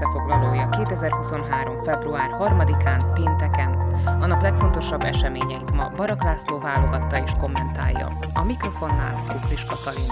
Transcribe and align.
összefoglalója 0.00 0.68
2023. 0.68 1.82
február 1.82 2.30
3-án, 2.38 3.10
pénteken. 3.14 3.72
A 4.20 4.26
nap 4.26 4.42
legfontosabb 4.42 5.02
eseményeit 5.02 5.72
ma 5.72 5.88
Barak 5.88 6.22
László 6.22 6.58
válogatta 6.58 7.22
és 7.22 7.30
kommentálja. 7.40 8.18
A 8.34 8.44
mikrofonnál 8.44 9.24
Kuklis 9.28 9.64
Katalin. 9.64 10.10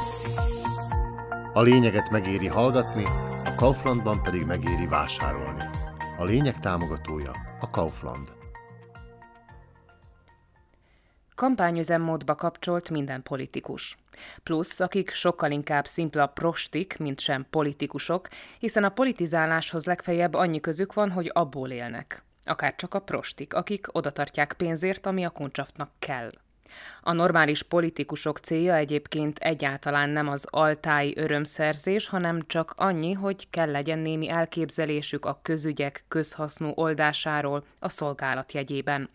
A 1.52 1.62
lényeget 1.62 2.10
megéri 2.10 2.46
hallgatni, 2.46 3.04
a 3.44 3.54
Kauflandban 3.56 4.22
pedig 4.22 4.44
megéri 4.44 4.86
vásárolni. 4.86 5.62
A 6.18 6.24
lényeg 6.24 6.60
támogatója 6.60 7.32
a 7.60 7.70
Kaufland. 7.70 8.32
Kampányüzemmódba 11.34 12.34
kapcsolt 12.34 12.90
minden 12.90 13.22
politikus. 13.22 13.98
Plusz, 14.42 14.80
akik 14.80 15.10
sokkal 15.10 15.50
inkább 15.50 15.86
szimpla 15.86 16.26
prostik, 16.26 16.96
mint 16.98 17.20
sem 17.20 17.46
politikusok, 17.50 18.28
hiszen 18.58 18.84
a 18.84 18.88
politizáláshoz 18.88 19.84
legfeljebb 19.84 20.34
annyi 20.34 20.60
közük 20.60 20.94
van, 20.94 21.10
hogy 21.10 21.30
abból 21.34 21.70
élnek. 21.70 22.22
Akár 22.44 22.74
csak 22.74 22.94
a 22.94 23.00
prostik, 23.00 23.54
akik 23.54 23.86
odatartják 23.92 24.52
pénzért, 24.52 25.06
ami 25.06 25.24
a 25.24 25.30
kuncsaftnak 25.30 25.90
kell. 25.98 26.30
A 27.02 27.12
normális 27.12 27.62
politikusok 27.62 28.38
célja 28.38 28.74
egyébként 28.74 29.38
egyáltalán 29.38 30.10
nem 30.10 30.28
az 30.28 30.46
altáj 30.50 31.12
örömszerzés, 31.16 32.08
hanem 32.08 32.42
csak 32.46 32.74
annyi, 32.76 33.12
hogy 33.12 33.50
kell 33.50 33.70
legyen 33.70 33.98
némi 33.98 34.28
elképzelésük 34.28 35.24
a 35.24 35.38
közügyek 35.42 36.04
közhasznú 36.08 36.72
oldásáról 36.74 37.64
a 37.78 37.88
szolgálat 37.88 38.52
jegyében. 38.52 39.10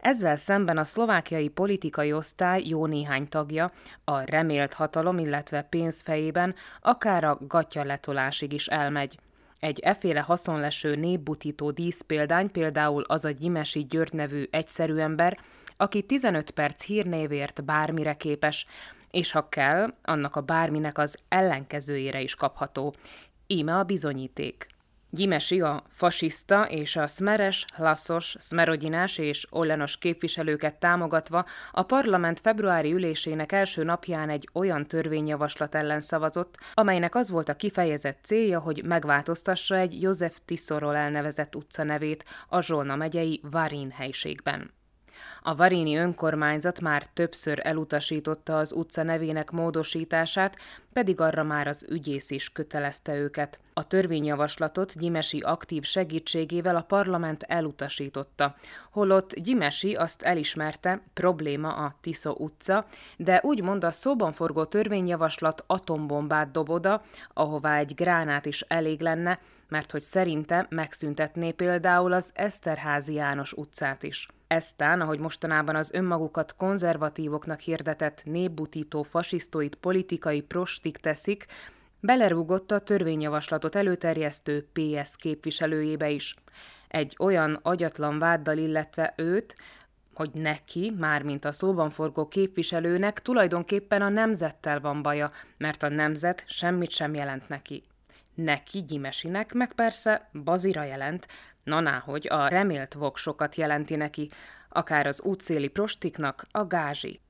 Ezzel 0.00 0.36
szemben 0.36 0.78
a 0.78 0.84
szlovákiai 0.84 1.48
politikai 1.48 2.12
osztály 2.12 2.62
jó 2.66 2.86
néhány 2.86 3.28
tagja 3.28 3.70
a 4.04 4.20
remélt 4.20 4.74
hatalom, 4.74 5.18
illetve 5.18 5.62
pénzfejében 5.62 6.54
akár 6.80 7.24
a 7.24 7.38
gatya 7.40 7.84
letolásig 7.84 8.52
is 8.52 8.66
elmegy. 8.66 9.18
Egy 9.60 9.78
eféle 9.78 10.20
haszonleső 10.20 10.96
népbutító 10.96 11.70
díszpéldány 11.70 12.50
például 12.50 13.02
az 13.02 13.24
a 13.24 13.30
Gyimesi 13.30 13.84
György 13.84 14.12
nevű 14.12 14.44
egyszerű 14.50 14.96
ember, 14.96 15.38
aki 15.76 16.02
15 16.02 16.50
perc 16.50 16.84
hírnévért 16.84 17.64
bármire 17.64 18.14
képes, 18.14 18.66
és 19.10 19.32
ha 19.32 19.48
kell, 19.48 19.94
annak 20.02 20.36
a 20.36 20.40
bárminek 20.40 20.98
az 20.98 21.16
ellenkezőjére 21.28 22.20
is 22.20 22.34
kapható. 22.34 22.94
Íme 23.46 23.76
a 23.76 23.82
bizonyíték. 23.82 24.66
Gyimesi 25.10 25.60
a 25.60 25.82
fasiszta 25.88 26.64
és 26.64 26.96
a 26.96 27.06
szmeres, 27.06 27.64
laszos, 27.76 28.36
szmerodinás 28.38 29.18
és 29.18 29.46
ollenos 29.50 29.96
képviselőket 29.96 30.74
támogatva 30.74 31.44
a 31.70 31.82
parlament 31.82 32.40
februári 32.40 32.92
ülésének 32.92 33.52
első 33.52 33.84
napján 33.84 34.28
egy 34.28 34.48
olyan 34.52 34.86
törvényjavaslat 34.86 35.74
ellen 35.74 36.00
szavazott, 36.00 36.56
amelynek 36.74 37.14
az 37.14 37.30
volt 37.30 37.48
a 37.48 37.56
kifejezett 37.56 38.18
célja, 38.22 38.58
hogy 38.58 38.84
megváltoztassa 38.84 39.76
egy 39.76 40.02
József 40.02 40.38
Tiszorról 40.44 40.96
elnevezett 40.96 41.54
utca 41.54 41.82
nevét 41.82 42.24
a 42.48 42.60
Zsolna 42.60 42.96
megyei 42.96 43.40
Varin 43.50 43.90
helységben. 43.90 44.76
A 45.42 45.54
Varini 45.54 45.96
önkormányzat 45.96 46.80
már 46.80 47.06
többször 47.06 47.58
elutasította 47.62 48.58
az 48.58 48.72
utca 48.72 49.02
nevének 49.02 49.50
módosítását, 49.50 50.56
pedig 50.92 51.20
arra 51.20 51.42
már 51.42 51.66
az 51.66 51.86
ügyész 51.90 52.30
is 52.30 52.52
kötelezte 52.52 53.16
őket. 53.16 53.60
A 53.72 53.86
törvényjavaslatot 53.86 54.98
Gyimesi 54.98 55.40
aktív 55.40 55.82
segítségével 55.82 56.76
a 56.76 56.80
parlament 56.80 57.42
elutasította, 57.42 58.54
holott 58.90 59.34
Gyimesi 59.34 59.94
azt 59.94 60.22
elismerte, 60.22 61.02
probléma 61.14 61.74
a 61.74 61.96
Tisza 62.00 62.32
utca, 62.32 62.86
de 63.16 63.40
úgymond 63.42 63.84
a 63.84 63.90
szóban 63.90 64.32
forgó 64.32 64.64
törvényjavaslat 64.64 65.64
atombombát 65.66 66.50
dob 66.50 66.70
oda, 66.70 67.02
ahová 67.32 67.76
egy 67.76 67.94
gránát 67.94 68.46
is 68.46 68.60
elég 68.60 69.00
lenne, 69.00 69.38
mert 69.68 69.90
hogy 69.90 70.02
szerinte 70.02 70.66
megszüntetné 70.70 71.50
például 71.50 72.12
az 72.12 72.30
Eszterházi 72.34 73.14
János 73.14 73.52
utcát 73.52 74.02
is. 74.02 74.28
Eztán, 74.46 75.00
ahogy 75.00 75.20
mostanában 75.20 75.76
az 75.76 75.92
önmagukat 75.92 76.54
konzervatívoknak 76.56 77.60
hirdetett 77.60 78.22
népbutító 78.24 79.02
fasisztoid 79.02 79.74
politikai 79.74 80.42
prostik 80.88 81.14
teszik, 81.14 81.46
belerúgott 82.00 82.70
a 82.70 82.78
törvényjavaslatot 82.78 83.74
előterjesztő 83.74 84.68
PS 84.72 85.16
képviselőjébe 85.16 86.10
is. 86.10 86.34
Egy 86.88 87.16
olyan 87.18 87.58
agyatlan 87.62 88.18
váddal 88.18 88.58
illetve 88.58 89.14
őt, 89.16 89.54
hogy 90.14 90.30
neki, 90.32 90.92
mármint 90.98 91.44
a 91.44 91.52
szóban 91.52 91.90
forgó 91.90 92.28
képviselőnek 92.28 93.22
tulajdonképpen 93.22 94.02
a 94.02 94.08
nemzettel 94.08 94.80
van 94.80 95.02
baja, 95.02 95.30
mert 95.58 95.82
a 95.82 95.88
nemzet 95.88 96.44
semmit 96.46 96.90
sem 96.90 97.14
jelent 97.14 97.48
neki. 97.48 97.82
Neki, 98.34 98.82
Gyimesinek, 98.82 99.52
meg 99.52 99.72
persze 99.72 100.30
Bazira 100.44 100.84
jelent, 100.84 101.26
na 101.64 101.80
hogy 102.04 102.26
a 102.30 102.48
remélt 102.48 102.94
voksokat 102.94 103.54
jelenti 103.54 103.96
neki, 103.96 104.30
akár 104.68 105.06
az 105.06 105.22
útszéli 105.22 105.68
prostiknak 105.68 106.46
a 106.50 106.66
gázsi. 106.66 107.20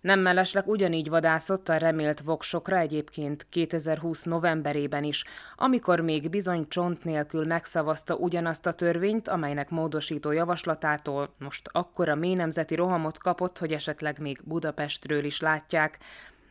Nem 0.00 0.20
mellesleg 0.20 0.66
ugyanígy 0.66 1.08
vadászott 1.08 1.68
a 1.68 1.76
remélt 1.76 2.20
voksokra 2.20 2.76
egyébként 2.76 3.46
2020 3.50 4.22
novemberében 4.22 5.04
is, 5.04 5.24
amikor 5.56 6.00
még 6.00 6.30
bizony 6.30 6.68
csont 6.68 7.04
nélkül 7.04 7.44
megszavazta 7.44 8.14
ugyanazt 8.14 8.66
a 8.66 8.72
törvényt, 8.72 9.28
amelynek 9.28 9.70
módosító 9.70 10.30
javaslatától 10.30 11.34
most 11.38 11.68
akkora 11.72 12.14
mély 12.14 12.34
nemzeti 12.34 12.74
rohamot 12.74 13.18
kapott, 13.18 13.58
hogy 13.58 13.72
esetleg 13.72 14.18
még 14.18 14.40
Budapestről 14.44 15.24
is 15.24 15.40
látják, 15.40 15.98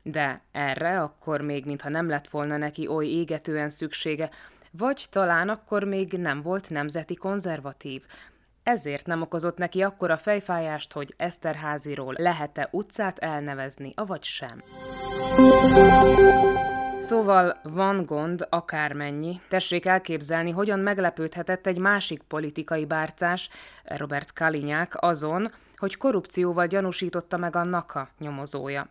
de 0.04 0.42
erre 0.52 1.02
akkor 1.02 1.42
még 1.42 1.66
mintha 1.66 1.90
nem 1.90 2.10
lett 2.10 2.28
volna 2.28 2.58
neki 2.58 2.88
oly 2.88 3.08
égetően 3.08 3.70
szüksége, 3.70 4.30
vagy 4.72 5.06
talán 5.10 5.50
akkor 5.50 5.84
még 5.84 6.12
nem 6.12 6.42
volt 6.42 6.70
nemzeti 6.70 7.16
konzervatív. 7.16 8.04
Ezért 8.66 9.06
nem 9.06 9.22
okozott 9.22 9.58
neki 9.58 9.82
akkora 9.82 10.18
fejfájást, 10.18 10.94
hogy 10.94 11.14
Eszterháziról 11.18 12.14
lehet-e 12.18 12.68
utcát 12.72 13.20
elnevezni, 13.20 13.94
avagy 13.96 14.24
sem. 14.24 14.64
Szóval 17.00 17.60
van 17.64 18.06
gond 18.06 18.48
akármennyi. 18.50 19.42
Tessék 19.48 19.86
elképzelni, 19.86 20.52
hogyan 20.52 20.80
meglepődhetett 20.80 21.68
egy 21.68 21.78
másik 21.78 22.22
politikai 22.22 22.86
bárcás, 22.86 23.50
Robert 23.84 24.34
Kalinyák 24.34 25.02
azon, 25.02 25.52
hogy 25.76 25.98
korrupcióval 25.98 26.68
gyanúsította 26.68 27.38
meg 27.38 27.56
a 27.56 27.64
NAKA 27.64 28.10
nyomozója. 28.20 28.88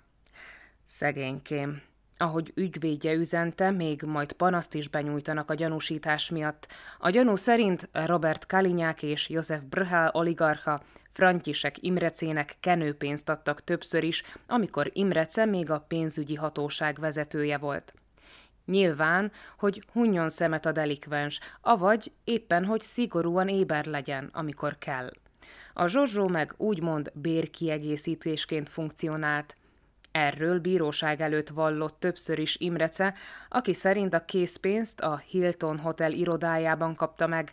Szegénykém. 0.86 1.82
Ahogy 2.24 2.52
ügyvédje 2.54 3.12
üzente, 3.12 3.70
még 3.70 4.02
majd 4.02 4.32
panaszt 4.32 4.74
is 4.74 4.88
benyújtanak 4.88 5.50
a 5.50 5.54
gyanúsítás 5.54 6.30
miatt. 6.30 6.66
A 6.98 7.10
gyanú 7.10 7.36
szerint 7.36 7.88
Robert 7.92 8.46
Kalinyák 8.46 9.02
és 9.02 9.28
József 9.28 9.60
Brhál 9.62 10.10
oligarcha 10.12 10.80
František 11.12 11.82
Imrecének 11.82 12.56
kenőpénzt 12.60 13.28
adtak 13.28 13.64
többször 13.64 14.04
is, 14.04 14.22
amikor 14.46 14.90
Imrece 14.92 15.44
még 15.44 15.70
a 15.70 15.84
pénzügyi 15.88 16.34
hatóság 16.34 16.98
vezetője 17.00 17.58
volt. 17.58 17.94
Nyilván, 18.66 19.32
hogy 19.58 19.84
hunjon 19.92 20.28
szemet 20.28 20.66
a 20.66 20.72
delikvens, 20.72 21.40
avagy 21.60 22.12
éppen, 22.24 22.64
hogy 22.64 22.80
szigorúan 22.80 23.48
éber 23.48 23.84
legyen, 23.86 24.30
amikor 24.32 24.78
kell. 24.78 25.10
A 25.72 25.86
Zsozsó 25.86 26.28
meg 26.28 26.54
úgymond 26.56 27.10
bérkiegészítésként 27.14 28.68
funkcionált– 28.68 29.56
Erről 30.16 30.58
bíróság 30.58 31.20
előtt 31.20 31.48
vallott 31.48 32.00
többször 32.00 32.38
is 32.38 32.56
Imrece, 32.56 33.14
aki 33.48 33.72
szerint 33.72 34.14
a 34.14 34.24
készpénzt 34.24 35.00
a 35.00 35.16
Hilton 35.16 35.78
Hotel 35.78 36.12
irodájában 36.12 36.94
kapta 36.94 37.26
meg. 37.26 37.52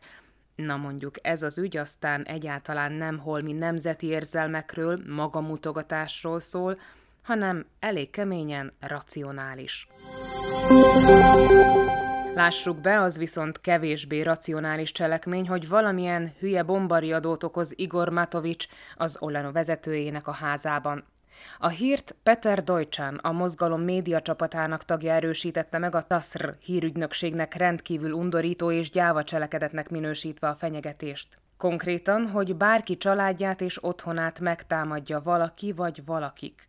Na 0.56 0.78
mondjuk 0.78 1.16
ez 1.22 1.42
az 1.42 1.58
ügy 1.58 1.78
aztán 1.78 2.24
egyáltalán 2.24 2.92
nem 2.92 3.20
holmi 3.20 3.52
nemzeti 3.52 4.08
érzelmekről, 4.08 5.00
magamutogatásról 5.08 6.40
szól, 6.40 6.80
hanem 7.22 7.66
elég 7.80 8.10
keményen 8.10 8.74
racionális. 8.80 9.88
Lássuk 12.34 12.82
be, 12.82 13.00
az 13.00 13.18
viszont 13.18 13.62
kevésbé 13.62 14.22
racionális 14.22 14.92
cselekmény, 14.92 15.48
hogy 15.48 15.68
valamilyen 15.68 16.34
hülye 16.40 16.64
bombariadót 16.64 17.44
okoz 17.44 17.74
Igor 17.76 18.10
Matovics 18.10 18.68
az 18.96 19.18
Olano 19.20 19.52
vezetőjének 19.52 20.28
a 20.28 20.32
házában. 20.32 21.04
A 21.60 21.68
hírt 21.68 22.16
Peter 22.24 22.64
Deutschan, 22.64 23.16
a 23.16 23.32
mozgalom 23.32 23.82
média 23.82 24.22
csapatának 24.22 24.86
tagja 24.86 25.14
erősítette 25.14 25.78
meg 25.78 25.96
a 25.96 26.08
TASR 26.08 26.56
hírügynökségnek 26.60 27.54
rendkívül 27.54 28.12
undorító 28.12 28.72
és 28.72 28.90
gyáva 28.90 29.24
cselekedetnek 29.24 29.90
minősítve 29.90 30.48
a 30.48 30.56
fenyegetést. 30.56 31.28
Konkrétan, 31.58 32.28
hogy 32.28 32.56
bárki 32.56 32.98
családját 32.98 33.62
és 33.62 33.84
otthonát 33.84 34.40
megtámadja 34.40 35.22
valaki 35.22 35.72
vagy 35.72 36.06
valakik. 36.06 36.66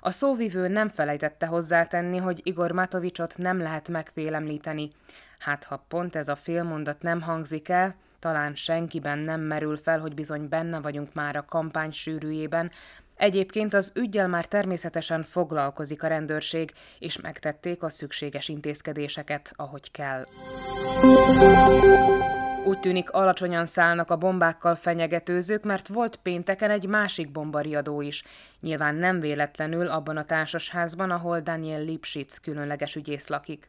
A 0.00 0.10
szóvivő 0.10 0.68
nem 0.68 0.88
felejtette 0.88 1.46
hozzátenni, 1.46 2.16
hogy 2.16 2.40
Igor 2.42 2.72
Matovicsot 2.72 3.34
nem 3.36 3.58
lehet 3.58 3.88
megfélemlíteni. 3.88 4.90
Hát 5.38 5.64
ha 5.64 5.84
pont 5.88 6.16
ez 6.16 6.28
a 6.28 6.36
félmondat 6.36 7.02
nem 7.02 7.20
hangzik 7.20 7.68
el, 7.68 7.94
talán 8.18 8.54
senkiben 8.54 9.18
nem 9.18 9.40
merül 9.40 9.76
fel, 9.76 10.00
hogy 10.00 10.14
bizony 10.14 10.48
benne 10.48 10.80
vagyunk 10.80 11.14
már 11.14 11.36
a 11.36 11.44
kampány 11.44 11.90
sűrűjében, 11.90 12.70
Egyébként 13.20 13.74
az 13.74 13.92
ügyel 13.94 14.28
már 14.28 14.46
természetesen 14.46 15.22
foglalkozik 15.22 16.02
a 16.02 16.06
rendőrség, 16.06 16.72
és 16.98 17.20
megtették 17.20 17.82
a 17.82 17.88
szükséges 17.88 18.48
intézkedéseket, 18.48 19.52
ahogy 19.56 19.90
kell. 19.90 20.26
Úgy 22.64 22.80
tűnik 22.80 23.10
alacsonyan 23.10 23.66
szállnak 23.66 24.10
a 24.10 24.16
bombákkal 24.16 24.74
fenyegetőzők, 24.74 25.64
mert 25.64 25.88
volt 25.88 26.16
pénteken 26.16 26.70
egy 26.70 26.86
másik 26.86 27.32
bombariadó 27.32 28.00
is. 28.00 28.22
Nyilván 28.60 28.94
nem 28.94 29.20
véletlenül 29.20 29.86
abban 29.86 30.16
a 30.16 30.24
társasházban, 30.24 31.10
ahol 31.10 31.40
Daniel 31.40 31.82
Lipschitz 31.82 32.38
különleges 32.38 32.94
ügyész 32.94 33.26
lakik. 33.26 33.68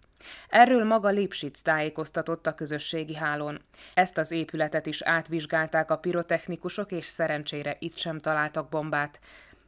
Erről 0.50 0.84
maga 0.84 1.10
Lipschitz 1.10 1.62
tájékoztatott 1.62 2.48
a 2.48 2.56
közösségi 2.56 3.16
hálón. 3.16 3.62
Ezt 3.94 4.18
az 4.18 4.32
épületet 4.32 4.86
is 4.86 5.02
átvizsgálták 5.02 5.92
a 5.92 5.98
pirotechnikusok, 5.98 6.92
és 6.92 7.06
szerencsére 7.06 7.76
itt 7.80 7.98
sem 7.98 8.18
találtak 8.18 8.70
bombát. 8.70 9.20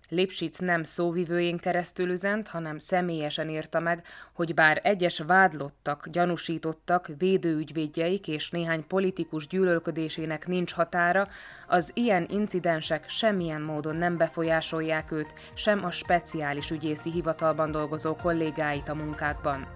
Lipschitz 0.10 0.60
nem 0.60 0.84
szóvivőjén 0.84 1.58
keresztül 1.58 2.10
üzent, 2.10 2.48
hanem 2.48 2.78
személyesen 2.78 3.50
írta 3.50 3.80
meg, 3.80 4.06
hogy 4.34 4.54
bár 4.54 4.80
egyes 4.84 5.20
vádlottak, 5.20 6.08
gyanúsítottak, 6.10 7.10
védőügyvédjeik 7.18 8.28
és 8.28 8.50
néhány 8.50 8.88
politikus 8.88 9.48
gyűlölködésének 9.48 10.48
nincs 10.48 10.74
határa, 10.74 11.28
az 11.68 11.92
ilyen 11.94 12.26
incidensek 12.30 13.10
semmilyen 13.10 13.62
módon 13.62 13.96
nem 13.96 14.18
befolyásolják 14.18 15.12
őt, 15.12 15.34
sem 15.54 15.86
a 15.86 15.92
speciális 15.92 16.72
ügyészi 16.72 17.12
hivatalban 17.12 17.72
dolgozó 17.72 18.16
kollégáit 18.16 18.90
a 18.90 18.96
munkákban 18.96 19.68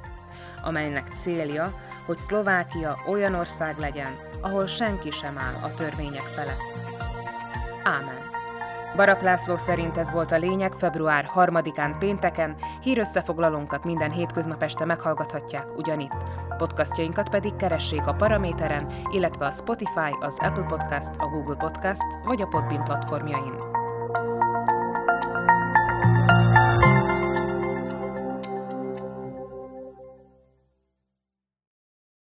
amelynek 0.63 1.07
célja, 1.17 1.73
hogy 2.05 2.17
Szlovákia 2.17 2.97
olyan 3.07 3.33
ország 3.33 3.77
legyen, 3.77 4.15
ahol 4.41 4.67
senki 4.67 5.11
sem 5.11 5.37
áll 5.37 5.53
a 5.63 5.73
törvények 5.73 6.25
felett. 6.35 6.61
Ámen. 7.83 8.25
Barak 8.95 9.21
László 9.21 9.55
szerint 9.55 9.97
ez 9.97 10.11
volt 10.11 10.31
a 10.31 10.37
lényeg 10.37 10.71
február 10.71 11.29
3-án 11.35 11.95
pénteken, 11.99 12.55
hírösszefoglalónkat 12.81 13.83
minden 13.83 14.11
hétköznap 14.11 14.63
este 14.63 14.85
meghallgathatják 14.85 15.77
ugyanitt. 15.77 16.23
Podcastjainkat 16.57 17.29
pedig 17.29 17.55
keressék 17.55 18.07
a 18.07 18.13
Paraméteren, 18.13 19.01
illetve 19.11 19.45
a 19.45 19.51
Spotify, 19.51 20.15
az 20.19 20.37
Apple 20.39 20.65
Podcasts, 20.67 21.17
a 21.19 21.25
Google 21.25 21.55
Podcasts 21.55 22.15
vagy 22.25 22.41
a 22.41 22.47
Podbean 22.47 22.83
platformjain. 22.83 23.76